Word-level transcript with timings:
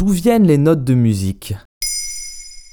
d'où 0.00 0.08
viennent 0.08 0.46
les 0.46 0.56
notes 0.56 0.82
de 0.82 0.94
musique 0.94 1.52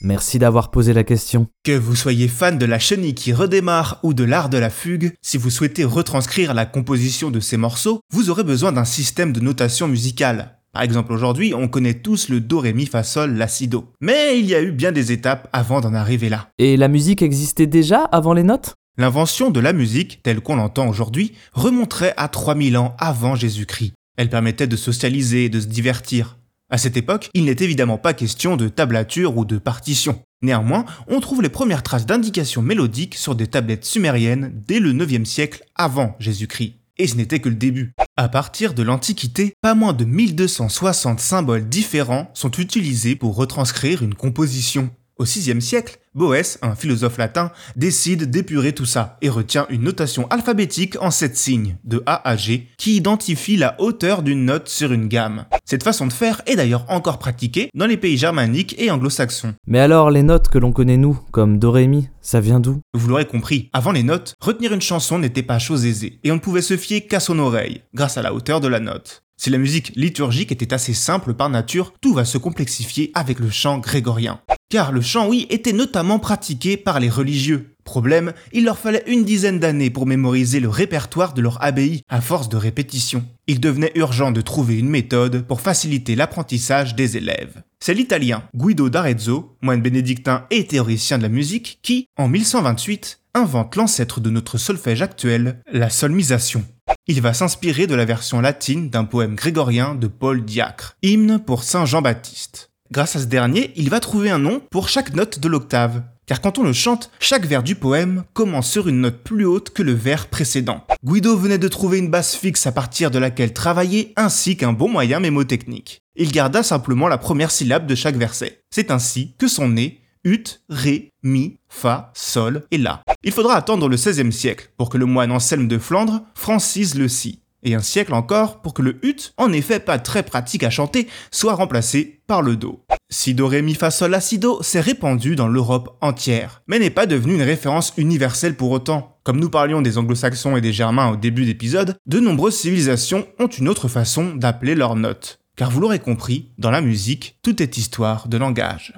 Merci 0.00 0.40
d'avoir 0.40 0.72
posé 0.72 0.92
la 0.92 1.04
question. 1.04 1.46
Que 1.62 1.70
vous 1.70 1.94
soyez 1.94 2.26
fan 2.26 2.58
de 2.58 2.66
la 2.66 2.80
chenille 2.80 3.14
qui 3.14 3.32
redémarre 3.32 4.00
ou 4.02 4.12
de 4.12 4.24
l'art 4.24 4.48
de 4.48 4.58
la 4.58 4.70
fugue, 4.70 5.12
si 5.22 5.36
vous 5.36 5.48
souhaitez 5.48 5.84
retranscrire 5.84 6.52
la 6.52 6.66
composition 6.66 7.30
de 7.30 7.38
ces 7.38 7.56
morceaux, 7.56 8.00
vous 8.12 8.28
aurez 8.28 8.42
besoin 8.42 8.72
d'un 8.72 8.84
système 8.84 9.32
de 9.32 9.38
notation 9.38 9.86
musicale. 9.86 10.58
Par 10.72 10.82
exemple 10.82 11.12
aujourd'hui, 11.12 11.54
on 11.54 11.68
connaît 11.68 11.94
tous 11.94 12.28
le 12.28 12.40
do 12.40 12.58
ré 12.58 12.72
mi 12.72 12.86
fa 12.86 13.04
sol 13.04 13.36
la 13.36 13.46
si 13.46 13.68
do. 13.68 13.92
Mais 14.00 14.40
il 14.40 14.46
y 14.46 14.56
a 14.56 14.60
eu 14.60 14.72
bien 14.72 14.90
des 14.90 15.12
étapes 15.12 15.48
avant 15.52 15.80
d'en 15.80 15.94
arriver 15.94 16.28
là. 16.28 16.48
Et 16.58 16.76
la 16.76 16.88
musique 16.88 17.22
existait 17.22 17.68
déjà 17.68 18.00
avant 18.00 18.32
les 18.32 18.42
notes? 18.42 18.74
L'invention 18.98 19.50
de 19.50 19.60
la 19.60 19.72
musique, 19.72 20.24
telle 20.24 20.40
qu'on 20.40 20.56
l'entend 20.56 20.88
aujourd'hui, 20.88 21.34
remonterait 21.52 22.14
à 22.16 22.26
3000 22.26 22.76
ans 22.78 22.96
avant 22.98 23.36
Jésus-Christ. 23.36 23.92
Elle 24.16 24.28
permettait 24.28 24.66
de 24.66 24.76
socialiser 24.76 25.44
et 25.44 25.48
de 25.50 25.60
se 25.60 25.68
divertir. 25.68 26.36
À 26.72 26.78
cette 26.78 26.96
époque, 26.96 27.28
il 27.34 27.44
n'est 27.44 27.56
évidemment 27.60 27.98
pas 27.98 28.14
question 28.14 28.56
de 28.56 28.66
tablature 28.66 29.36
ou 29.36 29.44
de 29.44 29.58
partition. 29.58 30.22
Néanmoins, 30.40 30.86
on 31.06 31.20
trouve 31.20 31.42
les 31.42 31.50
premières 31.50 31.82
traces 31.82 32.06
d'indications 32.06 32.62
mélodiques 32.62 33.14
sur 33.14 33.34
des 33.34 33.46
tablettes 33.46 33.84
sumériennes 33.84 34.50
dès 34.66 34.80
le 34.80 34.94
9e 34.94 35.26
siècle 35.26 35.62
avant 35.74 36.16
Jésus-Christ. 36.18 36.76
Et 36.96 37.06
ce 37.06 37.16
n'était 37.16 37.40
que 37.40 37.50
le 37.50 37.56
début. 37.56 37.92
À 38.16 38.30
partir 38.30 38.72
de 38.72 38.82
l'Antiquité, 38.82 39.52
pas 39.60 39.74
moins 39.74 39.92
de 39.92 40.06
1260 40.06 41.20
symboles 41.20 41.68
différents 41.68 42.30
sont 42.32 42.52
utilisés 42.52 43.16
pour 43.16 43.36
retranscrire 43.36 44.02
une 44.02 44.14
composition. 44.14 44.90
Au 45.18 45.24
VIe 45.24 45.60
siècle, 45.60 45.98
Boès, 46.14 46.58
un 46.62 46.74
philosophe 46.74 47.16
latin, 47.16 47.52
décide 47.76 48.30
d'épurer 48.30 48.74
tout 48.74 48.86
ça 48.86 49.18
et 49.22 49.28
retient 49.28 49.66
une 49.70 49.82
notation 49.82 50.26
alphabétique 50.28 51.00
en 51.00 51.10
sept 51.10 51.36
signes, 51.36 51.76
de 51.84 52.02
A 52.06 52.28
à 52.28 52.36
G, 52.36 52.68
qui 52.76 52.96
identifie 52.96 53.56
la 53.56 53.80
hauteur 53.80 54.22
d'une 54.22 54.44
note 54.44 54.68
sur 54.68 54.92
une 54.92 55.08
gamme. 55.08 55.44
Cette 55.72 55.84
façon 55.84 56.06
de 56.06 56.12
faire 56.12 56.42
est 56.44 56.56
d'ailleurs 56.56 56.84
encore 56.90 57.18
pratiquée 57.18 57.70
dans 57.74 57.86
les 57.86 57.96
pays 57.96 58.18
germaniques 58.18 58.74
et 58.76 58.90
anglo-saxons. 58.90 59.54
Mais 59.66 59.78
alors, 59.78 60.10
les 60.10 60.22
notes 60.22 60.48
que 60.48 60.58
l'on 60.58 60.70
connaît 60.70 60.98
nous, 60.98 61.18
comme 61.30 61.58
Do 61.58 61.70
Ré 61.70 61.86
Mi, 61.86 62.08
ça 62.20 62.40
vient 62.40 62.60
d'où? 62.60 62.82
Vous 62.92 63.08
l'aurez 63.08 63.24
compris, 63.24 63.70
avant 63.72 63.90
les 63.90 64.02
notes, 64.02 64.34
retenir 64.38 64.74
une 64.74 64.82
chanson 64.82 65.18
n'était 65.18 65.42
pas 65.42 65.58
chose 65.58 65.86
aisée, 65.86 66.20
et 66.24 66.30
on 66.30 66.34
ne 66.34 66.40
pouvait 66.40 66.60
se 66.60 66.76
fier 66.76 67.06
qu'à 67.06 67.20
son 67.20 67.38
oreille, 67.38 67.80
grâce 67.94 68.18
à 68.18 68.22
la 68.22 68.34
hauteur 68.34 68.60
de 68.60 68.68
la 68.68 68.80
note. 68.80 69.22
Si 69.38 69.48
la 69.48 69.56
musique 69.56 69.92
liturgique 69.96 70.52
était 70.52 70.74
assez 70.74 70.92
simple 70.92 71.32
par 71.32 71.48
nature, 71.48 71.94
tout 72.02 72.12
va 72.12 72.26
se 72.26 72.36
complexifier 72.36 73.10
avec 73.14 73.40
le 73.40 73.48
chant 73.48 73.78
grégorien. 73.78 74.40
Car 74.68 74.92
le 74.92 75.00
chant, 75.00 75.26
oui, 75.26 75.46
était 75.48 75.72
notamment 75.72 76.18
pratiqué 76.18 76.76
par 76.76 77.00
les 77.00 77.08
religieux. 77.08 77.71
Problème, 77.84 78.32
il 78.52 78.64
leur 78.64 78.78
fallait 78.78 79.04
une 79.06 79.24
dizaine 79.24 79.58
d'années 79.58 79.90
pour 79.90 80.06
mémoriser 80.06 80.60
le 80.60 80.68
répertoire 80.68 81.34
de 81.34 81.42
leur 81.42 81.62
abbaye 81.62 82.02
à 82.08 82.20
force 82.20 82.48
de 82.48 82.56
répétition. 82.56 83.24
Il 83.46 83.60
devenait 83.60 83.92
urgent 83.96 84.30
de 84.30 84.40
trouver 84.40 84.78
une 84.78 84.88
méthode 84.88 85.42
pour 85.46 85.60
faciliter 85.60 86.14
l'apprentissage 86.14 86.94
des 86.94 87.16
élèves. 87.16 87.62
C'est 87.80 87.94
l'italien 87.94 88.44
Guido 88.54 88.88
d'Arezzo, 88.88 89.56
moine 89.60 89.82
bénédictin 89.82 90.46
et 90.50 90.66
théoricien 90.66 91.18
de 91.18 91.24
la 91.24 91.28
musique, 91.28 91.80
qui, 91.82 92.06
en 92.16 92.28
1128, 92.28 93.20
invente 93.34 93.76
l'ancêtre 93.76 94.20
de 94.20 94.30
notre 94.30 94.58
solfège 94.58 95.02
actuel, 95.02 95.60
la 95.72 95.90
solmisation. 95.90 96.64
Il 97.08 97.20
va 97.20 97.34
s'inspirer 97.34 97.86
de 97.86 97.94
la 97.94 98.04
version 98.04 98.40
latine 98.40 98.90
d'un 98.90 99.04
poème 99.04 99.34
grégorien 99.34 99.94
de 99.94 100.06
Paul 100.06 100.44
Diacre, 100.44 100.96
hymne 101.02 101.40
pour 101.40 101.64
Saint 101.64 101.86
Jean-Baptiste. 101.86 102.70
Grâce 102.92 103.16
à 103.16 103.20
ce 103.20 103.24
dernier, 103.24 103.72
il 103.76 103.88
va 103.88 104.00
trouver 104.00 104.30
un 104.30 104.38
nom 104.38 104.60
pour 104.70 104.88
chaque 104.88 105.14
note 105.14 105.38
de 105.38 105.48
l'octave, 105.48 106.02
car 106.26 106.40
quand 106.40 106.58
on 106.58 106.62
le 106.62 106.72
chante, 106.72 107.10
chaque 107.20 107.46
vers 107.46 107.62
du 107.62 107.74
poème 107.74 108.24
commence 108.32 108.70
sur 108.70 108.88
une 108.88 109.00
note 109.00 109.22
plus 109.22 109.44
haute 109.44 109.70
que 109.70 109.82
le 109.82 109.92
vers 109.92 110.28
précédent. 110.28 110.84
Guido 111.04 111.36
venait 111.36 111.58
de 111.58 111.68
trouver 111.68 111.98
une 111.98 112.10
basse 112.10 112.36
fixe 112.36 112.66
à 112.66 112.72
partir 112.72 113.10
de 113.10 113.18
laquelle 113.18 113.52
travailler, 113.52 114.12
ainsi 114.16 114.56
qu'un 114.56 114.72
bon 114.72 114.88
moyen 114.88 115.20
mémotechnique. 115.20 116.00
Il 116.16 116.30
garda 116.30 116.62
simplement 116.62 117.08
la 117.08 117.18
première 117.18 117.50
syllabe 117.50 117.86
de 117.86 117.94
chaque 117.94 118.16
verset. 118.16 118.60
C'est 118.70 118.90
ainsi 118.90 119.34
que 119.38 119.48
sont 119.48 119.68
nés 119.68 120.02
ut, 120.24 120.44
ré, 120.68 121.10
mi, 121.22 121.58
fa, 121.68 122.12
sol 122.14 122.64
et 122.70 122.78
la. 122.78 123.02
Il 123.24 123.32
faudra 123.32 123.56
attendre 123.56 123.88
le 123.88 123.96
XVIe 123.96 124.32
siècle 124.32 124.70
pour 124.76 124.88
que 124.88 124.98
le 124.98 125.06
moine 125.06 125.32
Anselme 125.32 125.68
de 125.68 125.78
Flandre 125.78 126.22
francise 126.34 126.94
le 126.94 127.08
si, 127.08 127.41
et 127.62 127.74
un 127.74 127.80
siècle 127.80 128.14
encore 128.14 128.62
pour 128.62 128.74
que 128.74 128.82
le 128.82 128.98
ut, 129.04 129.32
en 129.36 129.52
effet 129.52 129.80
pas 129.80 129.98
très 129.98 130.22
pratique 130.22 130.64
à 130.64 130.70
chanter, 130.70 131.08
soit 131.30 131.54
remplacé 131.54 132.20
par 132.26 132.42
le 132.42 132.56
do. 132.56 132.84
Si 133.10 133.34
do 133.34 133.46
ré 133.46 133.62
mi 133.62 133.74
fa 133.74 133.90
sol 133.90 134.10
la 134.12 134.20
si 134.20 134.38
do 134.38 134.62
s'est 134.62 134.80
répandu 134.80 135.36
dans 135.36 135.48
l'Europe 135.48 135.96
entière, 136.00 136.62
mais 136.66 136.78
n'est 136.78 136.90
pas 136.90 137.06
devenu 137.06 137.34
une 137.34 137.42
référence 137.42 137.92
universelle 137.96 138.56
pour 138.56 138.70
autant. 138.70 139.18
Comme 139.22 139.38
nous 139.38 139.50
parlions 139.50 139.82
des 139.82 139.98
anglo-saxons 139.98 140.56
et 140.56 140.60
des 140.60 140.72
germains 140.72 141.10
au 141.10 141.16
début 141.16 141.44
d'épisode, 141.44 141.96
de 142.06 142.20
nombreuses 142.20 142.56
civilisations 142.56 143.26
ont 143.38 143.46
une 143.46 143.68
autre 143.68 143.86
façon 143.86 144.34
d'appeler 144.34 144.74
leurs 144.74 144.96
notes. 144.96 145.38
Car 145.56 145.70
vous 145.70 145.80
l'aurez 145.80 146.00
compris, 146.00 146.48
dans 146.58 146.70
la 146.70 146.80
musique, 146.80 147.38
tout 147.42 147.62
est 147.62 147.76
histoire 147.76 148.26
de 148.26 148.38
langage. 148.38 148.94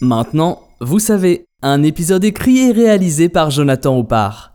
Maintenant, 0.00 0.62
vous 0.80 1.00
savez, 1.00 1.44
un 1.60 1.82
épisode 1.82 2.24
écrit 2.24 2.58
et 2.58 2.72
réalisé 2.72 3.28
par 3.28 3.50
Jonathan 3.50 3.98
Oppard. 3.98 4.54